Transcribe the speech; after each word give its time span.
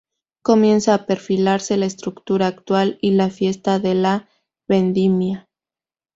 Comienza 0.41 0.95
a 0.95 1.05
perfilarse 1.05 1.77
la 1.77 1.85
estructura 1.85 2.47
actual 2.47 2.97
de 3.03 3.11
la 3.11 3.29
Fiesta 3.29 3.77
de 3.77 3.93
la 3.93 4.27
Vendimia. 4.67 5.47